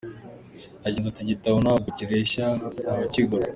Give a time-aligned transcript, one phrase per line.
[0.85, 2.45] Yagize ati “Igitabo ntabwo kireshya
[2.91, 3.45] abakigura.